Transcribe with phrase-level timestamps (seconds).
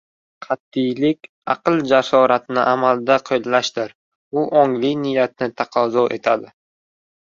[0.43, 3.95] Qat’iylik aql jasoratini amalda qo‘llashdir,
[4.45, 6.57] u ongli niyatni taqozo etadi.